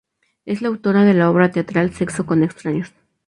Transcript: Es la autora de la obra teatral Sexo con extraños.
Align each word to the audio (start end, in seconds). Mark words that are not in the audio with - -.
Es 0.45 0.63
la 0.63 0.69
autora 0.69 1.03
de 1.05 1.13
la 1.13 1.29
obra 1.29 1.51
teatral 1.51 1.93
Sexo 1.93 2.25
con 2.25 2.41
extraños. 2.41 2.91